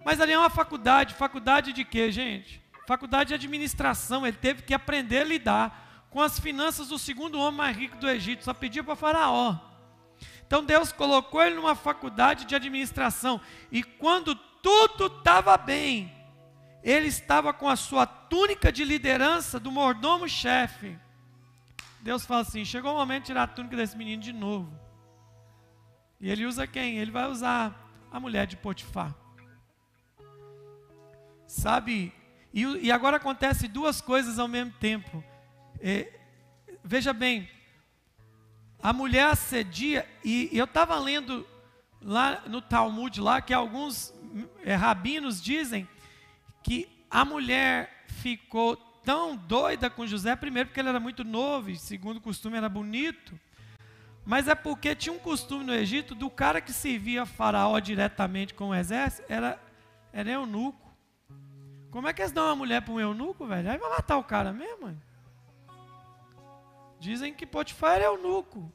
[0.05, 2.63] Mas ali é uma faculdade, faculdade de quê, gente?
[2.87, 7.59] Faculdade de administração, ele teve que aprender a lidar com as finanças do segundo homem
[7.59, 9.59] mais rico do Egito, só pedia para Faraó.
[10.47, 13.41] Então Deus colocou ele numa faculdade de administração.
[13.71, 16.11] E quando tudo estava bem,
[16.83, 20.99] ele estava com a sua túnica de liderança do mordomo-chefe.
[22.01, 24.73] Deus fala assim: chegou o momento de tirar a túnica desse menino de novo.
[26.19, 26.97] E ele usa quem?
[26.97, 29.15] Ele vai usar a mulher de Potifar.
[31.49, 32.13] Sabe?
[32.53, 35.25] E, e agora acontece duas coisas ao mesmo tempo.
[35.81, 36.13] É,
[36.85, 37.49] veja bem,
[38.81, 41.47] a mulher assedia, e eu estava lendo
[42.03, 44.15] lá no Talmud, lá, que alguns
[44.63, 45.89] é, rabinos dizem
[46.63, 51.77] que a mulher ficou tão doida com José, primeiro porque ele era muito novo, e
[51.77, 53.41] segundo o costume era bonito,
[54.25, 58.69] mas é porque tinha um costume no Egito do cara que servia faraó diretamente com
[58.69, 59.59] o exército, era,
[60.13, 60.88] era eunuco.
[61.91, 63.71] Como é que eles dão uma mulher para um eunuco, velho?
[63.71, 65.03] Aí vai matar o cara mesmo, mãe.
[67.01, 68.71] Dizem que Potifar é eunuco.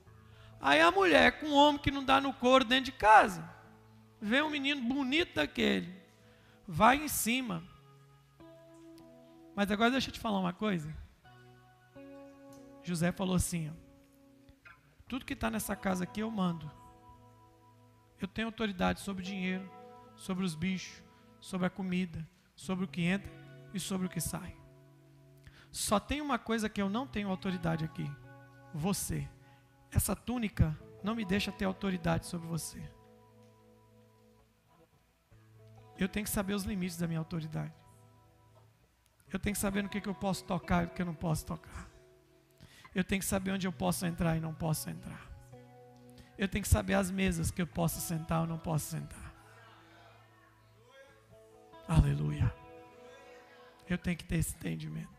[0.59, 3.47] Aí a mulher com um homem que não dá no couro dentro de casa,
[4.19, 5.93] vê um menino bonito daquele.
[6.67, 7.61] vai em cima.
[9.55, 10.95] Mas agora deixa eu te falar uma coisa.
[12.81, 13.73] José falou assim: ó,
[15.07, 16.71] tudo que está nessa casa aqui eu mando.
[18.19, 19.69] Eu tenho autoridade sobre o dinheiro,
[20.15, 21.03] sobre os bichos,
[21.41, 23.31] sobre a comida, sobre o que entra
[23.73, 24.55] e sobre o que sai.
[25.71, 28.09] Só tem uma coisa que eu não tenho autoridade aqui:
[28.73, 29.27] você.
[29.91, 32.81] Essa túnica não me deixa ter autoridade sobre você.
[35.97, 37.73] Eu tenho que saber os limites da minha autoridade.
[39.31, 41.15] Eu tenho que saber no que, que eu posso tocar e no que eu não
[41.15, 41.87] posso tocar.
[42.93, 45.27] Eu tenho que saber onde eu posso entrar e não posso entrar.
[46.37, 49.22] Eu tenho que saber as mesas que eu posso sentar ou não posso sentar.
[51.95, 52.51] Aleluia.
[53.87, 55.13] Eu tenho que ter esse entendimento.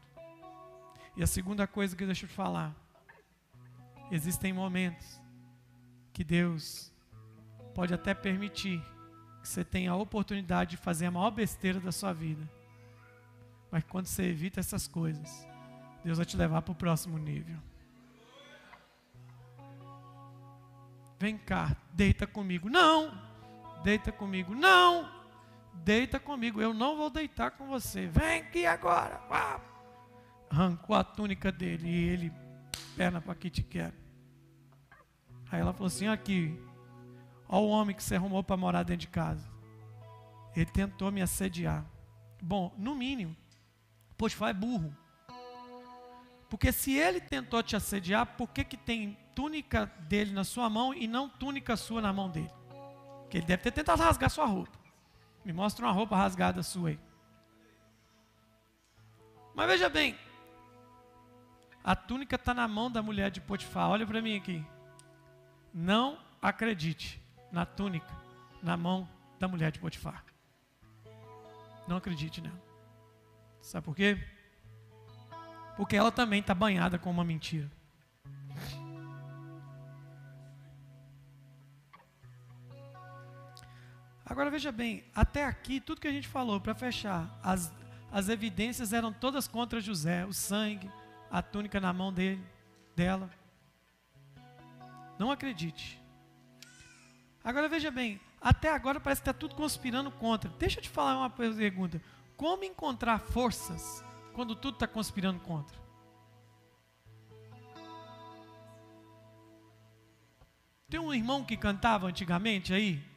[1.17, 2.75] E a segunda coisa que eu te falar.
[4.11, 5.21] Existem momentos
[6.13, 6.93] que Deus
[7.75, 8.81] pode até permitir
[9.41, 12.49] que você tenha a oportunidade de fazer a maior besteira da sua vida.
[13.71, 15.47] Mas quando você evita essas coisas,
[16.05, 17.57] Deus vai te levar para o próximo nível.
[21.21, 22.69] Vem cá, deita comigo.
[22.69, 23.17] Não,
[23.85, 24.55] deita comigo.
[24.55, 25.24] Não,
[25.75, 26.61] deita comigo.
[26.61, 28.07] Eu não vou deitar com você.
[28.07, 29.21] Vem aqui agora.
[30.51, 32.33] Arrancou a túnica dele e ele,
[32.97, 33.95] perna para que te quero.
[35.51, 36.59] Aí ela falou assim: aqui,
[37.49, 39.49] olha o homem que você arrumou para morar dentro de casa.
[40.55, 41.85] Ele tentou me assediar.
[42.41, 43.37] Bom, no mínimo,
[44.17, 44.97] Potifar é burro.
[46.49, 50.95] Porque se ele tentou te assediar, por que, que tem túnica dele na sua mão
[50.95, 52.51] e não túnica sua na mão dele?
[53.29, 54.79] Que ele deve ter tentado rasgar sua roupa.
[55.45, 57.01] Me mostra uma roupa rasgada sua aí.
[59.55, 60.19] Mas veja bem,
[61.83, 63.91] a túnica está na mão da mulher de Potifar.
[63.91, 64.65] Olha para mim aqui.
[65.73, 68.13] Não acredite na túnica
[68.63, 70.25] na mão da mulher de Potifar.
[71.87, 72.61] Não acredite nela.
[73.61, 74.19] Sabe por quê?
[75.77, 77.71] Porque ela também está banhada com uma mentira.
[84.27, 87.71] Agora veja bem, até aqui, tudo que a gente falou, para fechar, as,
[88.11, 90.91] as evidências eram todas contra José, o sangue,
[91.31, 92.43] a túnica na mão dele,
[92.97, 93.29] dela.
[95.19, 96.01] Não acredite.
[97.43, 100.51] Agora veja bem, até agora parece que está tudo conspirando contra.
[100.59, 102.01] Deixa eu te falar uma pergunta.
[102.37, 105.77] Como encontrar forças quando tudo está conspirando contra?
[110.89, 113.14] Tem um irmão que cantava antigamente aí?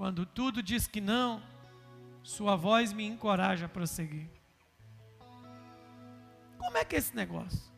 [0.00, 1.42] Quando tudo diz que não,
[2.22, 4.30] sua voz me encoraja a prosseguir.
[6.56, 7.70] Como é que é esse negócio?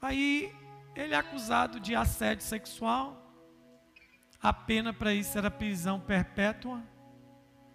[0.00, 0.50] Aí
[0.96, 3.22] ele é acusado de assédio sexual.
[4.40, 6.82] A pena para isso era prisão perpétua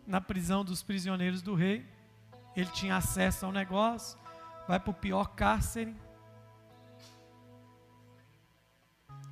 [0.08, 1.88] na prisão dos prisioneiros do rei.
[2.56, 4.18] Ele tinha acesso ao negócio,
[4.68, 5.96] vai para o pior cárcere.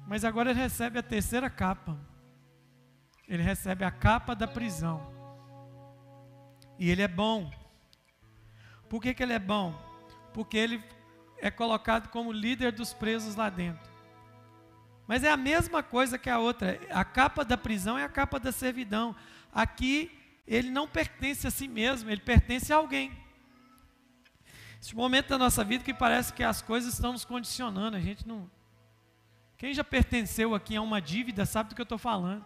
[0.07, 1.97] Mas agora ele recebe a terceira capa.
[3.27, 5.05] Ele recebe a capa da prisão.
[6.79, 7.51] E ele é bom.
[8.87, 9.75] Por que, que ele é bom?
[10.33, 10.81] Porque ele
[11.39, 13.91] é colocado como líder dos presos lá dentro.
[15.05, 16.79] Mas é a mesma coisa que a outra.
[16.89, 19.13] A capa da prisão é a capa da servidão.
[19.51, 20.09] Aqui
[20.47, 23.11] ele não pertence a si mesmo, ele pertence a alguém.
[24.81, 28.25] Esse momento da nossa vida que parece que as coisas estão nos condicionando, a gente
[28.25, 28.49] não.
[29.57, 32.45] Quem já pertenceu aqui a uma dívida sabe do que eu estou falando.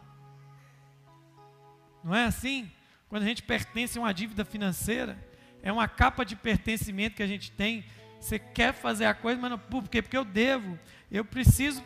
[2.04, 2.72] Não é assim?
[3.10, 5.22] Quando a gente pertence a uma dívida financeira,
[5.62, 7.86] é uma capa de pertencimento que a gente tem.
[8.20, 10.02] Você quer fazer a coisa, mas não, por quê?
[10.02, 10.80] Porque eu devo,
[11.12, 11.84] eu preciso.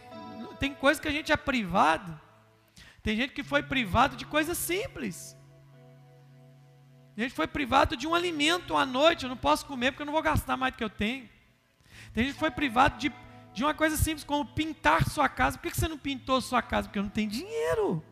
[0.60, 2.20] Tem coisa que a gente é privado.
[3.02, 5.36] Tem gente que foi privado de coisas simples.
[7.18, 10.06] A gente foi privado de um alimento à noite, eu não posso comer porque eu
[10.06, 11.30] não vou gastar mais do que eu tenho.
[12.14, 13.12] Tem gente que foi privado de,
[13.56, 15.58] de uma coisa simples como pintar sua casa.
[15.58, 16.90] Por que você não pintou sua casa?
[16.90, 18.04] Porque não tenho dinheiro.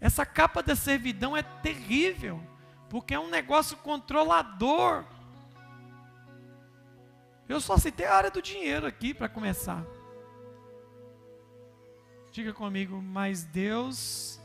[0.00, 2.42] Essa capa da servidão é terrível,
[2.88, 5.04] porque é um negócio controlador.
[7.48, 9.84] Eu só citei a área do dinheiro aqui para começar.
[12.32, 14.40] Diga comigo, mas Deus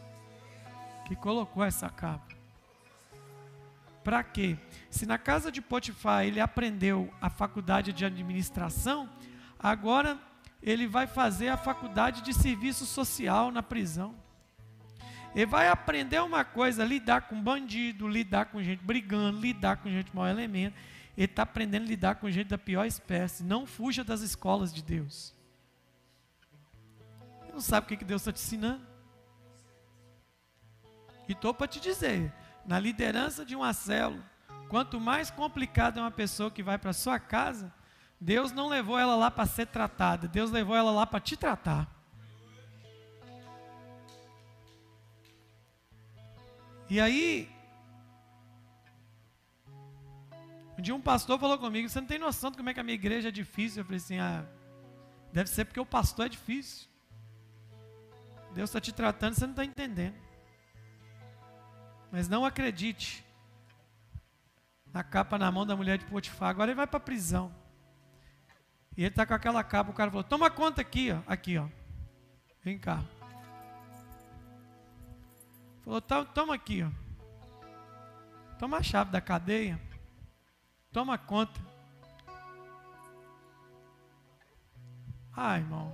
[1.07, 2.35] que colocou essa capa.
[4.03, 4.55] Para quê?
[4.91, 9.09] Se na casa de Potifar ele aprendeu a faculdade de administração,
[9.65, 10.19] agora
[10.61, 14.15] ele vai fazer a faculdade de serviço social na prisão.
[15.33, 20.15] Ele vai aprender uma coisa, lidar com bandido, lidar com gente brigando, lidar com gente
[20.15, 20.77] mau elemento.
[21.17, 23.43] Ele está aprendendo a lidar com gente da pior espécie.
[23.43, 25.33] Não fuja das escolas de Deus.
[27.41, 28.85] Você não sabe o que Deus está te ensinando.
[31.27, 32.31] E estou para te dizer,
[32.67, 34.23] na liderança de uma célula,
[34.69, 37.73] quanto mais complicada é uma pessoa que vai para sua casa,
[38.19, 41.95] Deus não levou ela lá para ser tratada, Deus levou ela lá para te tratar.
[46.89, 47.49] E aí,
[50.77, 52.83] um dia um pastor falou comigo: Você não tem noção de como é que a
[52.83, 53.81] minha igreja é difícil?
[53.81, 54.45] Eu falei assim: Ah,
[55.33, 56.87] deve ser porque o pastor é difícil.
[58.53, 60.15] Deus está te tratando, você não está entendendo.
[62.11, 63.25] Mas não acredite
[64.93, 66.49] na capa na mão da mulher de Potifar.
[66.49, 67.53] Agora ele vai para a prisão.
[68.97, 69.91] E ele está com aquela capa.
[69.91, 71.19] O cara falou: Toma conta aqui, ó.
[71.27, 71.67] Aqui, ó.
[72.63, 73.03] Vem cá.
[75.83, 76.89] Falou: Toma aqui, ó.
[78.57, 79.79] Toma a chave da cadeia.
[80.91, 81.59] Toma conta.
[85.35, 85.93] Ah, irmão.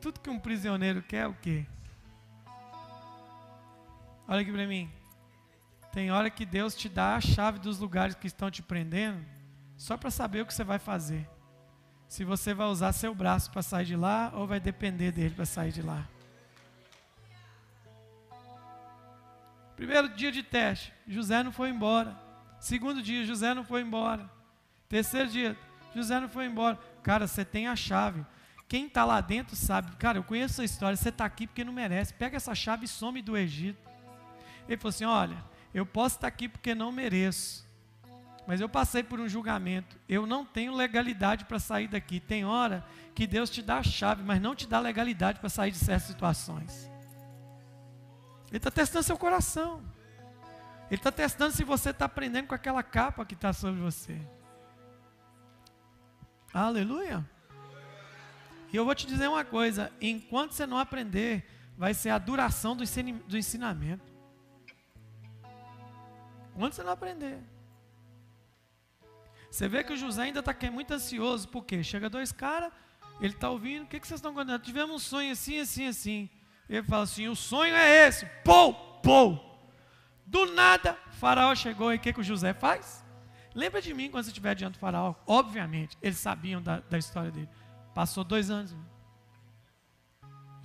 [0.00, 1.64] Tudo que um prisioneiro quer é o quê?
[4.26, 4.90] Olha aqui para mim.
[5.92, 9.24] Tem hora que Deus te dá a chave dos lugares que estão te prendendo,
[9.76, 11.28] só para saber o que você vai fazer.
[12.08, 15.44] Se você vai usar seu braço para sair de lá ou vai depender dele para
[15.44, 16.08] sair de lá.
[19.76, 22.16] Primeiro dia de teste, José não foi embora.
[22.58, 24.28] Segundo dia, José não foi embora.
[24.88, 25.56] Terceiro dia,
[25.94, 26.78] José não foi embora.
[27.02, 28.24] Cara, você tem a chave.
[28.66, 29.94] Quem está lá dentro sabe.
[29.96, 30.96] Cara, eu conheço a história.
[30.96, 32.12] Você está aqui porque não merece.
[32.14, 33.78] Pega essa chave e some do Egito.
[34.66, 37.67] Ele falou assim: Olha, eu posso estar aqui porque não mereço.
[38.48, 40.00] Mas eu passei por um julgamento.
[40.08, 42.18] Eu não tenho legalidade para sair daqui.
[42.18, 42.82] Tem hora
[43.14, 46.04] que Deus te dá a chave, mas não te dá legalidade para sair de certas
[46.04, 46.90] situações.
[48.46, 49.82] Ele está testando seu coração.
[50.86, 54.18] Ele está testando se você está aprendendo com aquela capa que está sobre você.
[56.50, 57.28] Aleluia.
[58.72, 61.46] E eu vou te dizer uma coisa: enquanto você não aprender,
[61.76, 64.10] vai ser a duração do ensinamento.
[66.56, 67.57] Enquanto você não aprender.
[69.50, 72.72] Você vê que o José ainda está muito ansioso, porque chega dois caras,
[73.20, 74.62] ele está ouvindo, o que, que vocês estão contando?
[74.62, 76.30] Tivemos um sonho assim, assim, assim.
[76.68, 79.44] Ele fala assim: o sonho é esse, pou, pou.
[80.26, 83.02] Do nada, Faraó chegou e o que, que o José faz?
[83.54, 85.14] Lembra de mim quando você estiver diante do Faraó?
[85.26, 87.48] Obviamente, eles sabiam da, da história dele.
[87.94, 88.76] Passou dois anos.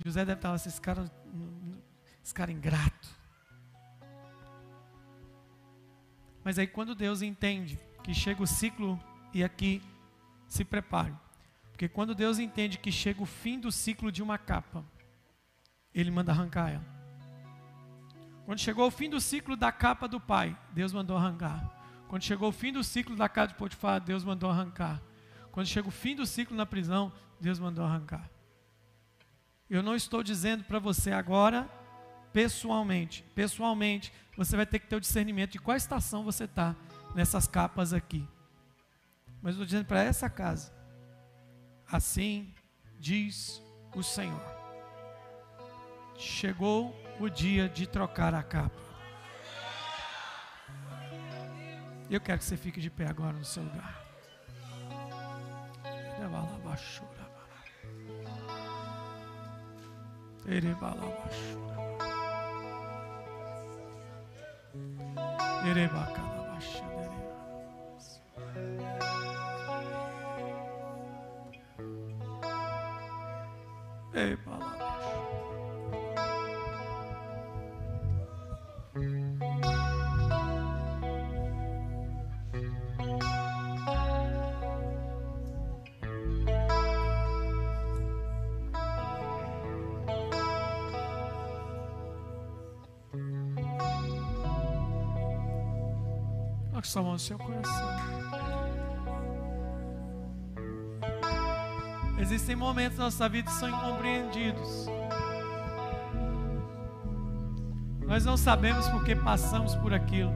[0.04, 1.10] José deve estar assim, esse cara,
[2.22, 3.08] esse cara ingrato.
[6.44, 9.00] Mas aí quando Deus entende que chega o ciclo,
[9.32, 9.82] e aqui
[10.46, 11.14] se prepare.
[11.72, 14.84] Porque quando Deus entende que chega o fim do ciclo de uma capa,
[15.92, 16.84] Ele manda arrancar ela.
[18.44, 21.72] Quando chegou o fim do ciclo da capa do pai, Deus mandou arrancar.
[22.06, 25.02] Quando chegou o fim do ciclo da casa de Potifar, Deus mandou arrancar.
[25.50, 28.30] Quando chega o fim do ciclo na prisão, Deus mandou arrancar.
[29.68, 31.68] Eu não estou dizendo para você agora,
[32.34, 36.76] pessoalmente, pessoalmente, você vai ter que ter o discernimento de qual estação você está
[37.14, 38.28] nessas capas aqui.
[39.40, 40.72] Mas estou dizendo para essa casa,
[41.86, 42.54] assim
[42.98, 43.62] diz
[43.94, 44.42] o Senhor.
[46.16, 48.82] Chegou o dia de trocar a capa.
[52.10, 54.04] Eu quero que você fique de pé agora no seu lugar.
[74.14, 74.36] Ei,
[96.94, 98.23] sua mão no seu coração.
[102.24, 104.86] Existem momentos na nossa vida que são incompreendidos.
[108.06, 110.32] Nós não sabemos porque passamos por aquilo.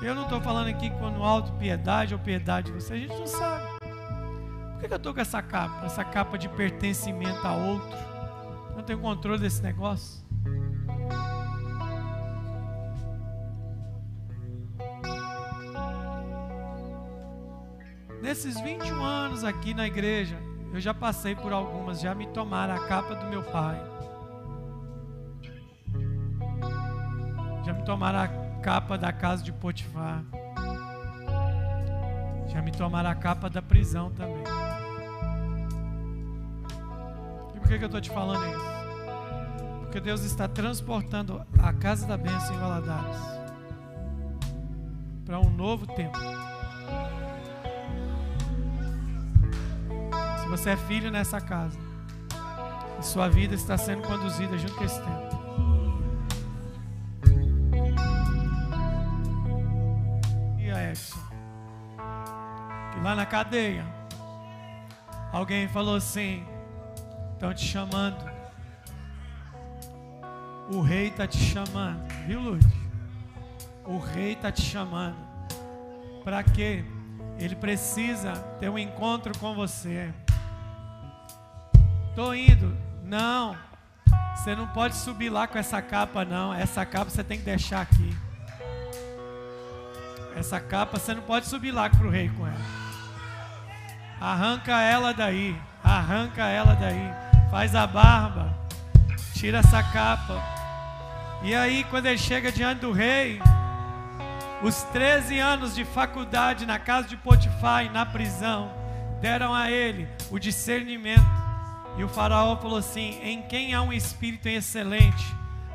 [0.00, 3.26] Eu não estou falando aqui quando alto piedade ou piedade de você, a gente não
[3.26, 3.64] sabe.
[4.78, 5.84] Por que eu estou com essa capa?
[5.84, 7.98] Essa capa de pertencimento a outro.
[8.70, 10.24] Eu não tenho controle desse negócio.
[18.28, 20.36] Nesses 21 anos aqui na igreja,
[20.70, 23.80] eu já passei por algumas, já me tomaram a capa do meu pai.
[27.64, 28.28] Já me tomaram a
[28.60, 30.22] capa da casa de Potifar.
[32.48, 34.44] Já me tomaram a capa da prisão também.
[37.54, 39.80] E por que, que eu estou te falando isso?
[39.84, 43.16] Porque Deus está transportando a casa da bênção em Valadares
[45.24, 46.47] para um novo tempo.
[50.50, 51.78] Você é filho nessa casa,
[52.98, 55.38] e sua vida está sendo conduzida junto com esse tempo.
[60.58, 61.20] E a Exxon?
[62.92, 63.84] Que lá na cadeia,
[65.32, 66.44] alguém falou assim:
[67.34, 68.38] estão te chamando.
[70.72, 72.64] O rei está te chamando, viu, Luz?
[73.84, 75.16] O rei está te chamando.
[76.24, 76.84] Para quê?
[77.38, 80.12] Ele precisa ter um encontro com você.
[82.18, 82.76] Tô indo.
[83.04, 83.56] Não.
[84.34, 86.52] Você não pode subir lá com essa capa, não.
[86.52, 88.12] Essa capa você tem que deixar aqui.
[90.34, 92.58] Essa capa você não pode subir lá para o rei com ela.
[94.20, 95.56] Arranca ela daí.
[95.84, 97.08] Arranca ela daí.
[97.52, 98.52] Faz a barba.
[99.34, 100.42] Tira essa capa.
[101.44, 103.40] E aí, quando ele chega diante do rei,
[104.60, 108.72] os 13 anos de faculdade na casa de Potifar e na prisão
[109.20, 111.37] deram a ele o discernimento.
[111.96, 115.24] E o faraó falou assim: Em quem há um espírito excelente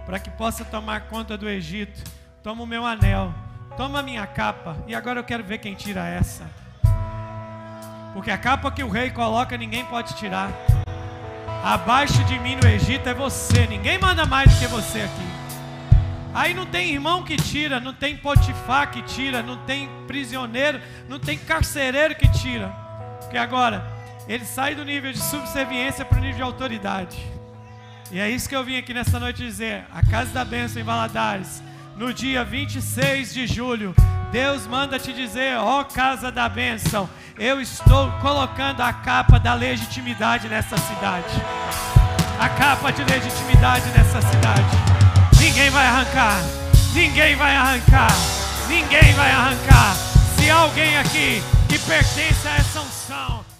[0.05, 2.03] para que possa tomar conta do Egito?
[2.41, 3.33] Toma o meu anel,
[3.77, 6.49] toma a minha capa, e agora eu quero ver quem tira essa.
[8.13, 10.51] Porque a capa que o rei coloca ninguém pode tirar.
[11.63, 15.43] Abaixo de mim no Egito é você, ninguém manda mais do que você aqui.
[16.33, 21.19] Aí não tem irmão que tira, não tem Potifar que tira, não tem prisioneiro, não
[21.19, 22.69] tem carcereiro que tira.
[23.21, 23.85] Porque agora
[24.27, 27.17] ele sai do nível de subserviência para o nível de autoridade.
[28.11, 29.85] E é isso que eu vim aqui nessa noite dizer.
[29.91, 31.61] A Casa da Bênção em Valadares,
[31.97, 33.93] no dia 26 de julho,
[34.31, 40.47] Deus manda te dizer, ó Casa da Bênção, eu estou colocando a capa da legitimidade
[40.47, 41.33] nessa cidade.
[42.39, 44.77] A capa de legitimidade nessa cidade.
[45.39, 46.39] Ninguém vai arrancar.
[46.93, 48.11] Ninguém vai arrancar.
[48.67, 49.95] Ninguém vai arrancar.
[50.37, 53.52] Se alguém aqui que pertence a essa unção